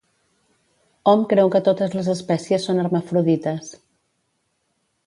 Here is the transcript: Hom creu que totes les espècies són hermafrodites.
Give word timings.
Hom 1.11 1.25
creu 1.33 1.51
que 1.57 1.61
totes 1.67 1.93
les 1.99 2.09
espècies 2.15 2.67
són 2.71 2.85
hermafrodites. 2.87 3.73